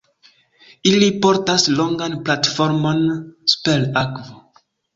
Ili 0.91 1.09
portas 1.25 1.67
longan 1.81 2.17
platformon, 2.25 3.07
super 3.55 3.89
akvo. 4.05 4.45